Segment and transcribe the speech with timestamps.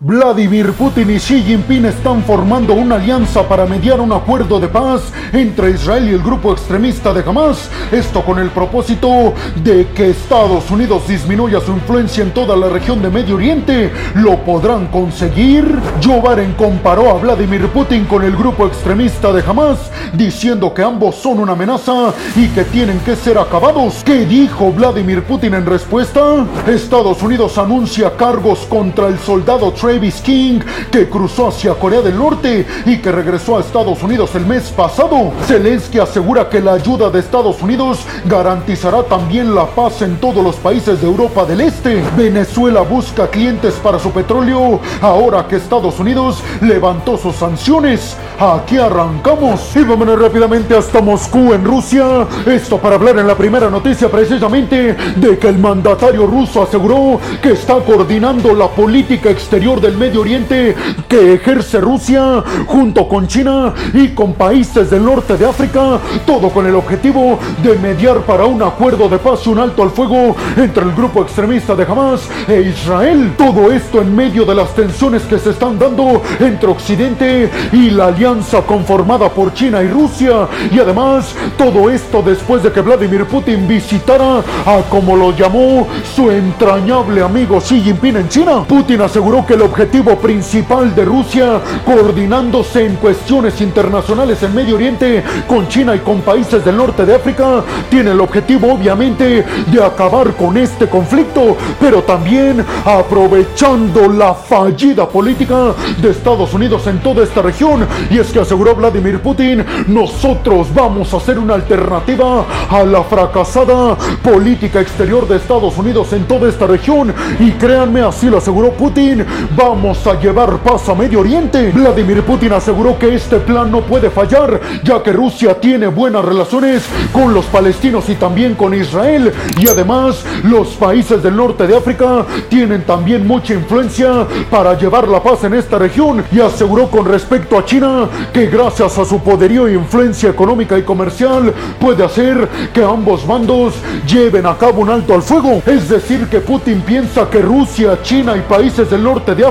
[0.00, 5.12] Vladimir Putin y Xi Jinping están formando una alianza para mediar un acuerdo de paz
[5.32, 10.70] entre Israel y el grupo extremista de Hamas, esto con el propósito de que Estados
[10.70, 13.90] Unidos disminuya su influencia en toda la región de Medio Oriente.
[14.14, 15.66] ¿Lo podrán conseguir?
[16.00, 21.16] Joe Biden comparó a Vladimir Putin con el grupo extremista de Hamas, diciendo que ambos
[21.16, 24.04] son una amenaza y que tienen que ser acabados.
[24.04, 26.46] ¿Qué dijo Vladimir Putin en respuesta?
[26.68, 30.60] Estados Unidos anuncia cargos contra el soldado Travis King,
[30.92, 35.32] que cruzó hacia Corea del Norte y que regresó a Estados Unidos el mes pasado.
[35.46, 40.56] Zelensky asegura que la ayuda de Estados Unidos garantizará también la paz en todos los
[40.56, 42.02] países de Europa del Este.
[42.18, 48.14] Venezuela busca clientes para su petróleo ahora que Estados Unidos levantó sus sanciones.
[48.38, 52.26] Aquí arrancamos y vámonos rápidamente hasta Moscú en Rusia.
[52.44, 57.52] Esto para hablar en la primera noticia precisamente de que el mandatario ruso aseguró que
[57.52, 60.74] está coordinando la política exterior del Medio Oriente
[61.08, 66.66] que ejerce Rusia junto con China y con países del norte de África, todo con
[66.66, 70.84] el objetivo de mediar para un acuerdo de paz y un alto al fuego entre
[70.84, 73.34] el grupo extremista de Hamas e Israel.
[73.36, 78.06] Todo esto en medio de las tensiones que se están dando entre Occidente y la
[78.06, 80.48] alianza conformada por China y Rusia.
[80.70, 86.30] Y además, todo esto después de que Vladimir Putin visitara a, como lo llamó, su
[86.30, 88.64] entrañable amigo Xi Jinping en China.
[88.66, 95.22] Putin aseguró que lo objetivo principal de Rusia, coordinándose en cuestiones internacionales en Medio Oriente
[95.46, 100.32] con China y con países del norte de África, tiene el objetivo obviamente de acabar
[100.34, 107.42] con este conflicto, pero también aprovechando la fallida política de Estados Unidos en toda esta
[107.42, 107.86] región.
[108.10, 113.96] Y es que aseguró Vladimir Putin, nosotros vamos a ser una alternativa a la fracasada
[114.22, 117.12] política exterior de Estados Unidos en toda esta región.
[117.38, 119.26] Y créanme, así lo aseguró Putin,
[119.58, 121.72] Vamos a llevar paz a Medio Oriente.
[121.72, 126.84] Vladimir Putin aseguró que este plan no puede fallar, ya que Rusia tiene buenas relaciones
[127.12, 129.32] con los palestinos y también con Israel.
[129.58, 135.20] Y además, los países del norte de África tienen también mucha influencia para llevar la
[135.20, 136.24] paz en esta región.
[136.30, 140.84] Y aseguró con respecto a China que gracias a su poderío e influencia económica y
[140.84, 143.74] comercial puede hacer que ambos bandos
[144.06, 145.60] lleven a cabo un alto al fuego.
[145.66, 149.47] Es decir, que Putin piensa que Rusia, China y países del norte de África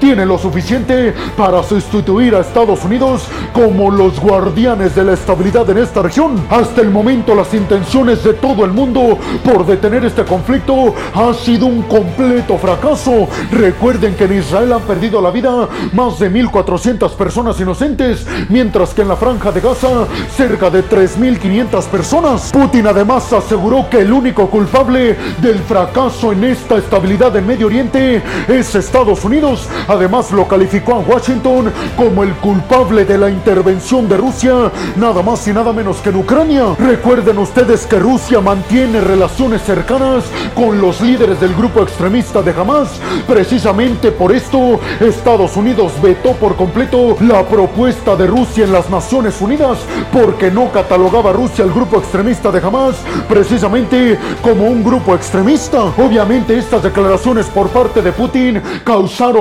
[0.00, 5.78] tiene lo suficiente para sustituir a Estados Unidos como los guardianes de la estabilidad en
[5.78, 6.44] esta región.
[6.50, 11.66] Hasta el momento las intenciones de todo el mundo por detener este conflicto ha sido
[11.66, 13.28] un completo fracaso.
[13.50, 19.02] Recuerden que en Israel han perdido la vida más de 1.400 personas inocentes, mientras que
[19.02, 20.06] en la franja de Gaza
[20.36, 22.50] cerca de 3.500 personas.
[22.52, 28.22] Putin además aseguró que el único culpable del fracaso en esta estabilidad en Medio Oriente
[28.48, 29.68] es Estados Unidos.
[29.88, 35.46] Además lo calificó a Washington como el culpable de la intervención de Rusia, nada más
[35.46, 36.74] y nada menos que en Ucrania.
[36.78, 40.24] Recuerden ustedes que Rusia mantiene relaciones cercanas
[40.54, 43.00] con los líderes del grupo extremista de Hamas.
[43.26, 49.40] Precisamente por esto, Estados Unidos vetó por completo la propuesta de Rusia en las Naciones
[49.40, 49.78] Unidas
[50.12, 52.96] porque no catalogaba a Rusia al grupo extremista de Hamas
[53.28, 55.84] precisamente como un grupo extremista.
[55.84, 58.60] Obviamente estas declaraciones por parte de Putin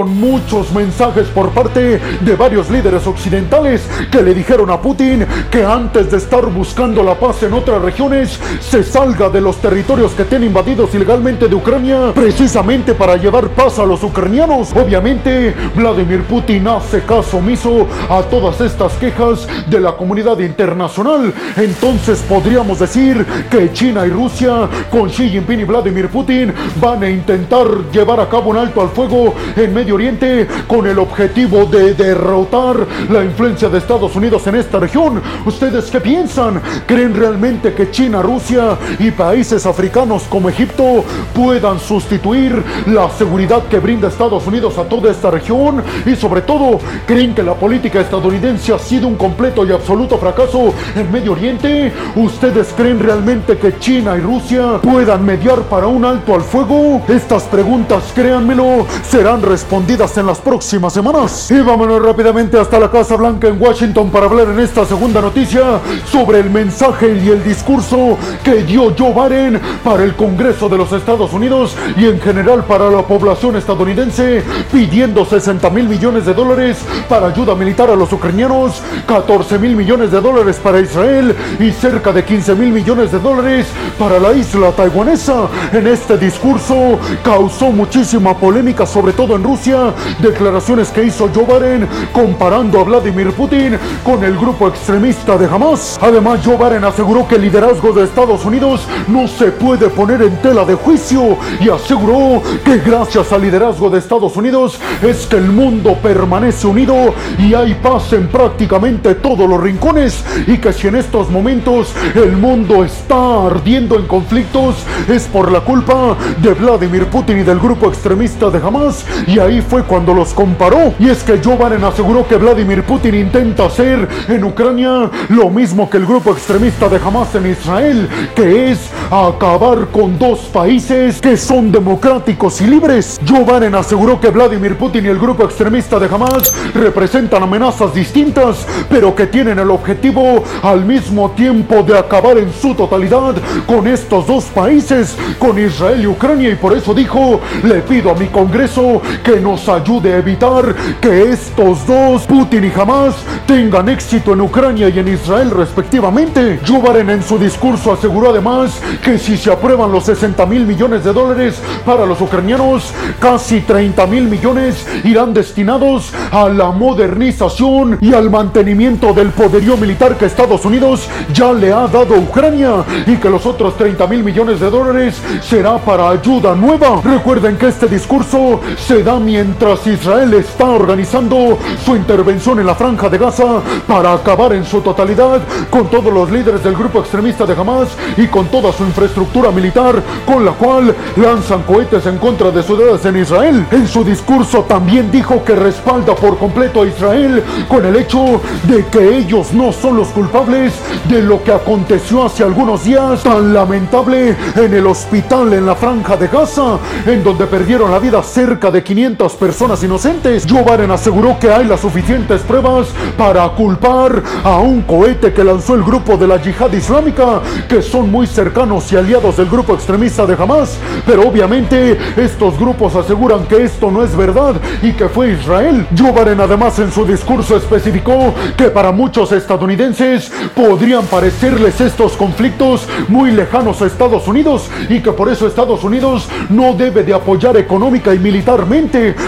[0.05, 6.09] muchos mensajes por parte de varios líderes occidentales que le dijeron a Putin que antes
[6.09, 10.47] de estar buscando la paz en otras regiones, se salga de los territorios que tiene
[10.47, 14.73] invadidos ilegalmente de Ucrania, precisamente para llevar paz a los ucranianos.
[14.73, 21.33] Obviamente, Vladimir Putin hace caso omiso a todas estas quejas de la comunidad internacional.
[21.55, 27.09] Entonces podríamos decir que China y Rusia, con Xi Jinping y Vladimir Putin, van a
[27.09, 31.93] intentar llevar a cabo un alto al fuego en Medio Oriente con el objetivo de
[31.93, 35.21] derrotar la influencia de Estados Unidos en esta región.
[35.45, 36.61] ¿Ustedes qué piensan?
[36.85, 41.03] ¿Creen realmente que China, Rusia y países africanos como Egipto
[41.33, 45.83] puedan sustituir la seguridad que brinda Estados Unidos a toda esta región?
[46.05, 50.73] Y sobre todo, ¿creen que la política estadounidense ha sido un completo y absoluto fracaso
[50.95, 51.91] en Medio Oriente?
[52.15, 57.01] ¿Ustedes creen realmente que China y Rusia puedan mediar para un alto al fuego?
[57.07, 61.49] Estas preguntas, créanmelo, serán respondidas en las próximas semanas.
[61.51, 65.79] Y vámonos rápidamente hasta la Casa Blanca en Washington para hablar en esta segunda noticia
[66.05, 70.91] sobre el mensaje y el discurso que dio Joe Biden para el Congreso de los
[70.91, 76.79] Estados Unidos y en general para la población estadounidense, pidiendo 60 mil millones de dólares
[77.07, 82.11] para ayuda militar a los ucranianos, 14 mil millones de dólares para Israel y cerca
[82.11, 83.67] de 15 mil millones de dólares
[83.97, 85.47] para la isla taiwanesa.
[85.71, 91.45] En este discurso causó muchísima polémica sobre todo todo en Rusia, declaraciones que hizo Joe
[91.45, 95.99] Biden comparando a Vladimir Putin con el grupo extremista de Hamas.
[96.01, 100.35] Además, Joe Biden aseguró que el liderazgo de Estados Unidos no se puede poner en
[100.37, 105.51] tela de juicio y aseguró que gracias al liderazgo de Estados Unidos es que el
[105.51, 110.95] mundo permanece unido y hay paz en prácticamente todos los rincones y que si en
[110.95, 114.77] estos momentos el mundo está ardiendo en conflictos
[115.07, 119.61] es por la culpa de Vladimir Putin y del grupo extremista de Hamas y ahí
[119.61, 124.43] fue cuando los comparó y es que Joe aseguró que Vladimir Putin intenta hacer en
[124.43, 130.17] Ucrania lo mismo que el grupo extremista de Hamas en Israel que es acabar con
[130.17, 133.19] dos países que son democráticos y libres.
[133.27, 139.15] Joe aseguró que Vladimir Putin y el grupo extremista de Hamas representan amenazas distintas, pero
[139.15, 143.35] que tienen el objetivo al mismo tiempo de acabar en su totalidad
[143.65, 148.15] con estos dos países, con Israel y Ucrania, y por eso dijo, le pido a
[148.15, 153.15] mi Congreso que nos ayude a evitar que estos dos, Putin y Hamas,
[153.45, 156.59] tengan éxito en Ucrania y en Israel respectivamente.
[156.65, 161.03] Joe Biden en su discurso aseguró además que si se aprueban los 60 mil millones
[161.03, 168.13] de dólares para los ucranianos, casi 30 mil millones irán destinados a la modernización y
[168.13, 173.17] al mantenimiento del poderío militar que Estados Unidos ya le ha dado a Ucrania y
[173.17, 177.01] que los otros 30 mil millones de dólares será para ayuda nueva.
[177.03, 183.09] Recuerden que este discurso se da mientras Israel está organizando su intervención en la franja
[183.09, 185.39] de Gaza para acabar en su totalidad
[185.69, 190.03] con todos los líderes del grupo extremista de Hamas y con toda su infraestructura militar
[190.25, 193.65] con la cual lanzan cohetes en contra de ciudades en Israel.
[193.71, 198.85] En su discurso también dijo que respalda por completo a Israel con el hecho de
[198.87, 200.73] que ellos no son los culpables
[201.07, 206.17] de lo que aconteció hace algunos días tan lamentable en el hospital en la franja
[206.17, 210.45] de Gaza, en donde perdieron la vida cerca de 500 personas inocentes.
[210.49, 212.87] Joe Biden aseguró que hay las suficientes pruebas
[213.17, 218.09] para culpar a un cohete que lanzó el grupo de la yihad islámica, que son
[218.09, 223.63] muy cercanos y aliados del grupo extremista de Hamas, pero obviamente estos grupos aseguran que
[223.63, 225.87] esto no es verdad y que fue Israel.
[225.97, 232.87] Joe Biden además en su discurso especificó que para muchos estadounidenses podrían parecerles estos conflictos
[233.07, 237.57] muy lejanos a Estados Unidos y que por eso Estados Unidos no debe de apoyar
[237.57, 238.70] económica y militarmente,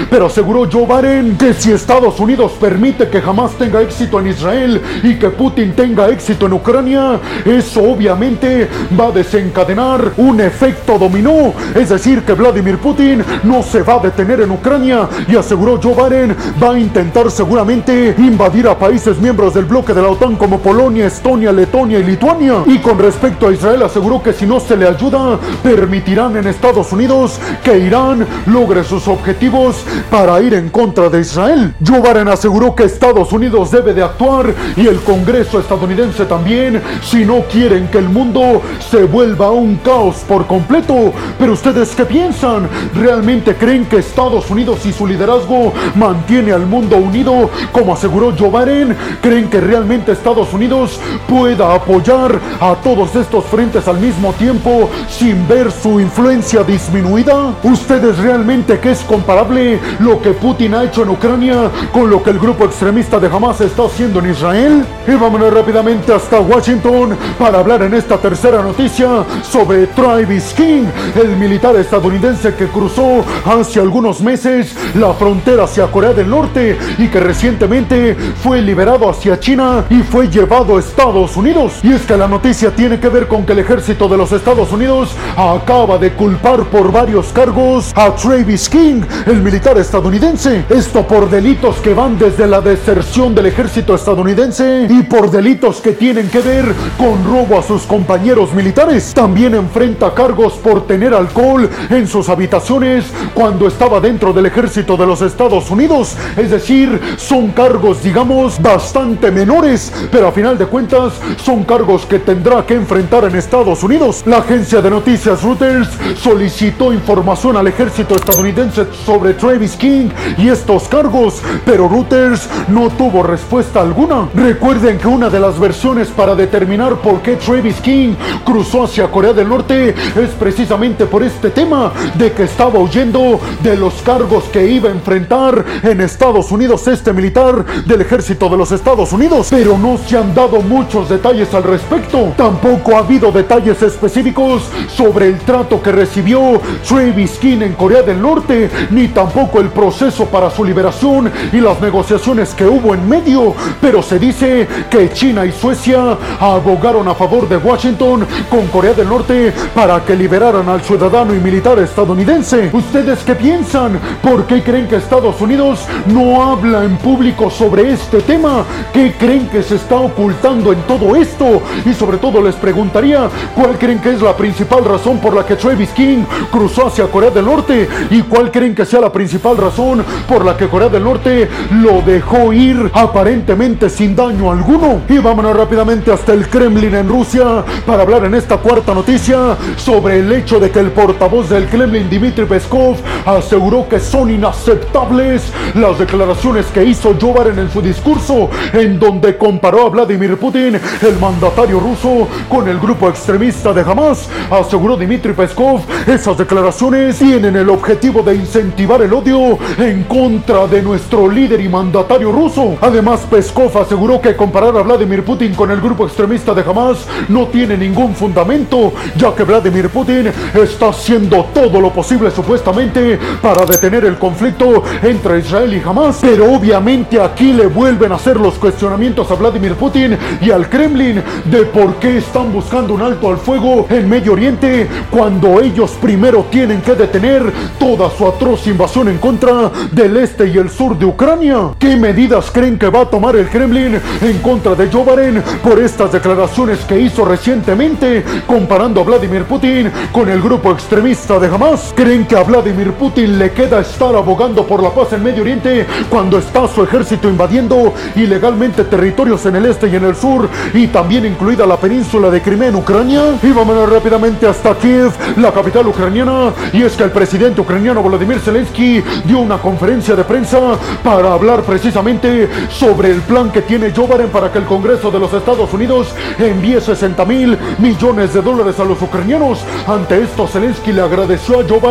[0.10, 4.82] pero aseguró Joe Biden que si Estados Unidos permite que jamás tenga éxito en Israel
[5.04, 11.54] y que Putin tenga éxito en Ucrania, eso obviamente va a desencadenar un efecto dominó,
[11.76, 15.94] es decir, que Vladimir Putin no se va a detener en Ucrania y aseguró Joe
[15.94, 20.60] Biden va a intentar seguramente invadir a países miembros del bloque de la OTAN como
[20.60, 22.64] Polonia, Estonia, Letonia y Lituania.
[22.66, 26.94] Y con respecto a Israel aseguró que si no se le ayuda, permitirán en Estados
[26.94, 31.74] Unidos que Irán logre sus objetivos para ir en contra de Israel.
[31.86, 37.26] Joe Biden aseguró que Estados Unidos debe de actuar y el Congreso estadounidense también si
[37.26, 41.12] no quieren que el mundo se vuelva un caos por completo.
[41.40, 42.70] Pero ustedes qué piensan?
[42.94, 48.50] ¿Realmente creen que Estados Unidos y su liderazgo mantiene al mundo unido como aseguró Joe
[48.50, 48.96] Biden?
[49.22, 55.48] ¿Creen que realmente Estados Unidos pueda apoyar a todos estos frentes al mismo tiempo sin
[55.48, 57.56] ver su influencia disminuida?
[57.64, 62.32] ¿Ustedes realmente que es comparable lo que Putin ha hecho en Ucrania con lo que
[62.32, 64.84] el grupo extremista de Hamas está haciendo en Israel?
[65.08, 71.38] Y vámonos rápidamente hasta Washington para hablar en esta tercera noticia sobre Travis King, el
[71.38, 77.20] militar estadounidense que cruzó hace algunos meses la frontera hacia Corea del Norte y que
[77.20, 81.74] recientemente fue liberado hacia China y fue llevado a Estados Unidos.
[81.84, 84.72] Y es que la noticia tiene que ver con que el ejército de los Estados
[84.72, 90.66] Unidos acaba de culpar por varios cargos a Travis King, el militar estadounidense.
[90.70, 95.94] Esto por delitos que van desde la deserción del ejército estadounidense y por delitos que
[95.94, 96.66] tienen que ver
[96.98, 99.14] con robo a sus compañeros militares.
[99.14, 105.06] También enfrenta cargos por tener alcohol en sus habitaciones cuando estaba dentro del ejército de
[105.06, 106.16] los Estados Unidos.
[106.38, 112.20] Es decir, son cargos, digamos, bastante menores, pero a final de cuentas son cargos que
[112.20, 114.24] tendrá que enfrentar en Estados Unidos.
[114.26, 120.88] La agencia de noticias Reuters solicitó información al ejército estadounidense sobre Travis King y estos
[120.88, 124.30] cargos, pero Reuters no tuvo respuesta alguna.
[124.34, 129.34] Recuerden que una de las versiones para determinar por qué Travis King cruzó hacia Corea
[129.34, 134.68] del Norte es precisamente por este tema de que estaba huyendo de los cargos que
[134.68, 139.78] iba a enfrentar en Estados Unidos este militar del ejército de los Estados Unidos, pero
[139.78, 142.34] no se han dado muchos detalles al respecto.
[142.38, 144.64] Tampoco ha habido detalles específicos
[144.96, 150.26] sobre el trato que recibió Travis King en Corea del Norte ni tampoco el proceso
[150.26, 155.46] para su liberación y las negociaciones que hubo en medio, pero se dice que China
[155.46, 160.82] y Suecia abogaron a favor de Washington con Corea del Norte para que liberaran al
[160.82, 162.70] ciudadano y militar estadounidense.
[162.74, 164.00] ¿Ustedes qué piensan?
[164.22, 168.64] ¿Por qué creen que Estados Unidos no habla en público sobre este tema?
[168.94, 171.62] ¿Qué creen que se está ocultando en todo esto?
[171.86, 175.56] Y sobre todo les preguntaría, ¿cuál creen que es la principal razón por la que
[175.56, 177.88] Travis King cruzó hacia Corea del Norte?
[178.10, 182.02] ¿Y cuál creen que sea la principal razón por la que Corea del Norte lo
[182.02, 185.02] dejó ir aparentemente sin daño alguno?
[185.10, 190.20] Y vámonos rápidamente hasta el Kremlin en Rusia para hablar en esta cuarta noticia sobre
[190.20, 196.00] el hecho de que el portavoz del Kremlin, Dmitry Peskov, aseguró que son inaceptables las
[196.00, 201.20] declaraciones que hizo Joe Biden en su discurso, en donde comparó a Vladimir Putin, el
[201.20, 204.30] mandatario ruso, con el grupo extremista de Hamas.
[204.50, 210.82] Aseguró Dmitry Peskov, esas declaraciones tienen el objetivo de incentivar el odio en contra de
[210.82, 212.78] nuestro líder y mandatario ruso.
[212.80, 217.48] Además, Peskov aseguró que comparar a Vladimir Putin con el grupo extremista de Hamas no
[217.48, 224.06] tiene ningún fundamento, ya que Vladimir Putin está haciendo todo lo posible supuestamente para detener
[224.06, 226.20] el conflicto entre Israel y Hamas.
[226.22, 231.22] Pero obviamente aquí le vuelven a hacer los cuestionamientos a Vladimir Putin y al Kremlin
[231.46, 236.46] de por qué están buscando un alto al fuego en Medio Oriente cuando ellos primero
[236.50, 241.06] tienen que detener toda su atroz invasión en contra del este y el sur de
[241.06, 241.72] Ucrania.
[241.80, 245.80] ¿Qué medidas creen que va a tomar el Kremlin en contra de Joe Biden por
[245.80, 251.94] estas declaraciones que hizo recientemente comparando a Vladimir Putin con el grupo extremista de Hamas?
[251.96, 255.86] ¿Creen que a Vladimir Putin le queda estar abogando por la paz en Medio Oriente
[256.10, 260.88] cuando está su ejército invadiendo ilegalmente territorios en el este y en el sur y
[260.88, 263.22] también incluida la península de Crimea en Ucrania?
[263.42, 268.40] Y vámonos rápidamente hasta Kiev, la capital ucraniana, y es que el presidente ucraniano Volodymyr
[268.44, 270.60] Zelensky dio una conferencia de prensa
[271.04, 275.34] para hablar precisamente sobre el plan que tiene Joe para que el Congreso de los
[275.34, 279.60] Estados Unidos envíe 60 mil millones de dólares a los ucranianos.
[279.88, 281.84] Ante esto, Zelensky le agradeció a Joe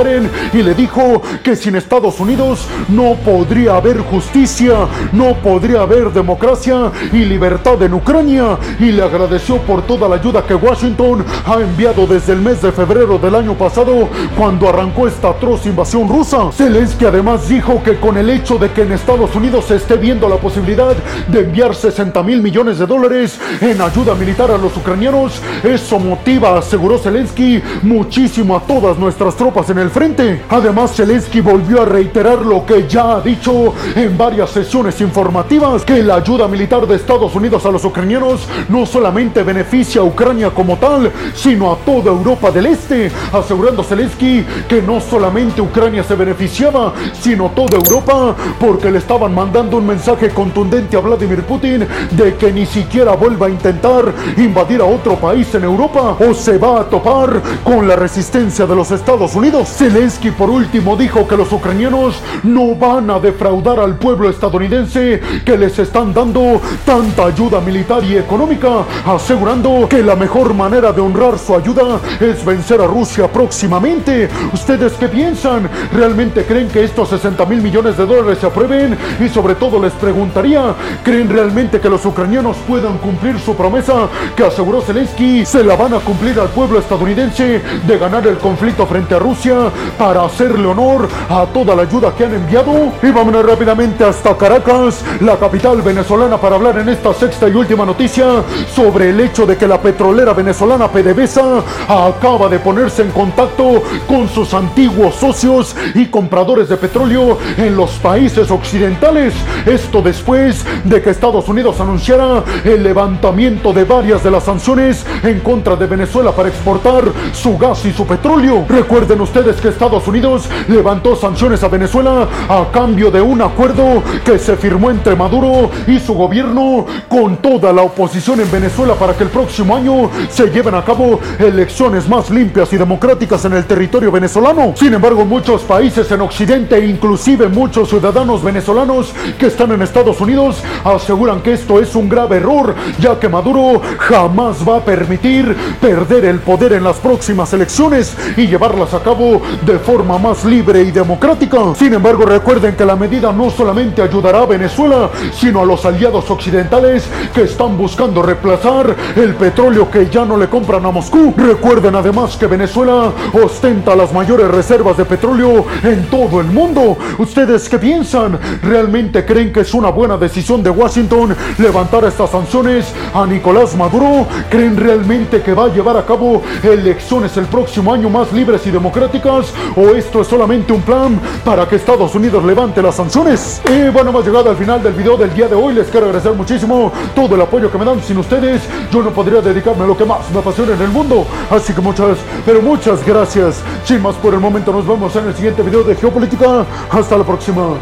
[0.53, 6.91] y le dijo que sin Estados Unidos no podría haber justicia, no podría haber democracia
[7.13, 8.59] y libertad en Ucrania.
[8.79, 12.73] Y le agradeció por toda la ayuda que Washington ha enviado desde el mes de
[12.73, 16.32] febrero del año pasado, cuando arrancó esta atroz invasión rusa.
[16.33, 20.31] Zelensky además dijo que con el hecho de que en Estados Unidos se esté viendo
[20.31, 20.97] la posibilidad
[21.29, 26.57] de enviar 60 mil millones de dólares en ayuda militar a los ucranianos, eso motiva,
[26.57, 30.43] aseguró Zelensky, muchísimo a todas nuestras tropas en el frente.
[30.49, 36.03] Además, Zelensky volvió a reiterar lo que ya ha dicho en varias sesiones informativas, que
[36.03, 40.79] la ayuda militar de Estados Unidos a los ucranianos no solamente beneficia a Ucrania como
[40.79, 46.93] tal, sino a toda Europa del Este, asegurando Zelensky que no solamente Ucrania se beneficiaba,
[47.21, 52.53] sino toda Europa, porque le estaban mandando un mensaje contundente a Vladimir Putin de que
[52.53, 56.85] ni siquiera vuelva a intentar invadir a otro país en Europa o se va a
[56.85, 59.69] topar con la resistencia de los Estados Unidos.
[59.69, 65.59] Zelensky por último dijo que los ucranianos no van a defraudar al pueblo estadounidense que
[65.59, 71.39] les están dando tanta ayuda militar y económica, asegurando que la mejor manera de honrar
[71.39, 74.29] su ayuda es vencer a Rusia próximamente.
[74.53, 75.69] ¿Ustedes qué piensan?
[75.93, 76.12] ¿Realmente
[76.47, 78.97] creen que estos 60 mil millones de dólares se aprueben?
[79.19, 84.45] Y sobre todo les preguntaría, ¿creen realmente que los ucranianos puedan cumplir su promesa que
[84.45, 85.47] aseguró Zelensky?
[85.47, 89.71] ¿Se la van a cumplir al pueblo estadounidense de ganar el conflicto frente a Rusia
[89.99, 92.93] para hacerle honor a toda la ayuda que han enviado?
[93.03, 97.87] Y vámonos rápidamente hasta Caracas, la capital venezolana, para hablar en esta sexta y última
[97.87, 98.43] noticia
[98.75, 104.29] sobre el hecho de que la petrolera venezolana PDVSA acaba de ponerse en contacto con
[104.29, 109.35] sus antiguos socios y compradores de petróleo en los países occidentales.
[109.67, 115.41] Esto después de que Estados Unidos anunciara el levantamiento de varias de las sanciones en
[115.41, 118.65] contra de Venezuela para exportar su gas y su petróleo.
[118.69, 124.39] Recuerden ustedes que Estados Unidos levantó sanciones a Venezuela a cambio de un acuerdo que
[124.39, 129.25] se firmó entre Maduro y su gobierno con toda la oposición en Venezuela para que
[129.25, 134.11] el próximo año se lleven a cabo elecciones más limpias y democráticas en el territorio
[134.11, 134.75] venezolano.
[134.77, 140.63] Sin embargo, muchos países en Occidente, inclusive muchos ciudadanos venezolanos que están en Estados Unidos,
[140.85, 146.25] aseguran que esto es un grave error, ya que Maduro jamás va a permitir perder
[146.25, 150.93] el poder en las próximas elecciones y llevarlas a cabo de forma más libre y
[150.93, 151.59] democrática.
[151.77, 156.31] Sin embargo, recuerden que la medida no solamente ayudará a Venezuela, sino a los aliados
[156.31, 161.35] occidentales que están buscando reemplazar el petróleo que ya no le compran a Moscú.
[161.37, 166.97] Recuerden además que Venezuela ostenta las mayores reservas de petróleo en todo el mundo.
[167.19, 168.39] ¿Ustedes qué piensan?
[168.63, 174.27] ¿Realmente creen que es una buena decisión de Washington levantar estas sanciones a Nicolás Maduro?
[174.49, 178.71] ¿Creen realmente que va a llevar a cabo elecciones el próximo año más libres y
[178.71, 179.53] democráticas?
[179.77, 183.61] ¿O esto es solamente un plan para que Estados Unidos levante las sanciones?
[183.69, 185.75] Y bueno, hemos llegado al final del video del día de hoy.
[185.75, 188.03] Les quiero agradecer muchísimo todo el apoyo que me dan.
[188.03, 191.27] Sin ustedes, yo no podría dedicarme a lo que más me apasiona en el mundo.
[191.51, 193.63] Así que muchas, pero muchas gracias.
[193.85, 196.67] Sin más por el momento, nos vemos en el siguiente video de Geopolítica.
[196.91, 197.79] Hasta la próxima.